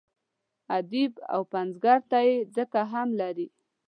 [0.77, 3.47] ادیب او پنځګر ته یې ځکه هم لري.